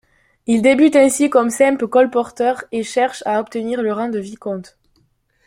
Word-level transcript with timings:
Il 0.47 0.63
débute 0.63 0.95
ainsi 0.95 1.29
comme 1.29 1.51
simple 1.51 1.87
colporteur 1.87 2.63
et 2.71 2.81
cherche 2.81 3.21
à 3.27 3.39
obtenir 3.39 3.83
le 3.83 3.93
rang 3.93 4.09
de 4.09 4.17
Vicomte. 4.17 4.79